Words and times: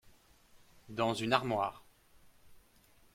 Dans 0.89 1.13
une 1.13 1.31
armoire. 1.31 1.85